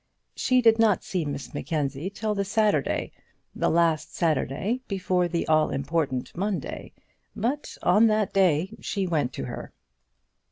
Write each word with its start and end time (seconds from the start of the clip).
She 0.35 0.63
did 0.63 0.79
not 0.79 1.03
see 1.03 1.25
Miss 1.25 1.53
Mackenzie 1.53 2.09
till 2.09 2.33
the 2.33 2.43
Saturday, 2.43 3.11
the 3.53 3.69
last 3.69 4.15
Saturday 4.15 4.81
before 4.87 5.27
the 5.27 5.47
all 5.47 5.69
important 5.69 6.35
Monday; 6.35 6.91
but 7.35 7.77
on 7.83 8.07
that 8.07 8.33
day 8.33 8.75
she 8.81 9.05
went 9.05 9.31
to 9.33 9.43
her. 9.45 9.71